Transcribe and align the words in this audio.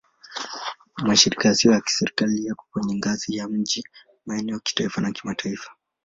Mashirika 1.07 1.43
yasiyo 1.47 1.71
ya 1.73 1.81
Kiserikali 1.87 2.45
yako 2.45 2.65
kwenye 2.71 2.95
ngazi 2.95 3.37
ya 3.37 3.47
miji, 3.47 3.83
maeneo, 4.25 4.59
kitaifa 4.59 5.01
na 5.01 5.11
kimataifa. 5.11 5.71